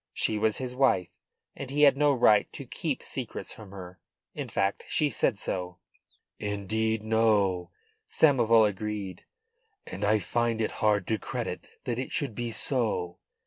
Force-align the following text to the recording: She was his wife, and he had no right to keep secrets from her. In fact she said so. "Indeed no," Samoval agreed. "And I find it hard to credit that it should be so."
She 0.13 0.39
was 0.39 0.57
his 0.57 0.73
wife, 0.75 1.09
and 1.55 1.69
he 1.69 1.83
had 1.83 1.95
no 1.95 2.11
right 2.11 2.51
to 2.53 2.65
keep 2.65 3.03
secrets 3.03 3.53
from 3.53 3.69
her. 3.69 3.99
In 4.33 4.49
fact 4.49 4.83
she 4.89 5.11
said 5.11 5.37
so. 5.37 5.77
"Indeed 6.39 7.03
no," 7.03 7.69
Samoval 8.09 8.67
agreed. 8.67 9.25
"And 9.85 10.03
I 10.03 10.17
find 10.17 10.59
it 10.59 10.71
hard 10.81 11.05
to 11.05 11.19
credit 11.19 11.67
that 11.83 11.99
it 11.99 12.11
should 12.11 12.33
be 12.33 12.49
so." 12.49 13.19